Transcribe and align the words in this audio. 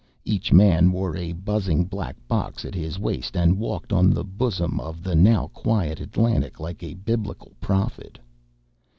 Each 0.25 0.51
man 0.51 0.91
wore 0.91 1.15
a 1.15 1.31
buzzing 1.31 1.85
black 1.85 2.15
box 2.27 2.65
at 2.65 2.73
his 2.73 2.97
waist 2.97 3.37
and 3.37 3.59
walked 3.59 3.93
on 3.93 4.09
the 4.09 4.23
bosom 4.23 4.79
of 4.79 5.03
the 5.03 5.13
now 5.13 5.49
quiet 5.53 5.99
Atlantic 5.99 6.59
like 6.59 6.81
a 6.81 6.95
biblical 6.95 7.51
prophet. 7.61 8.17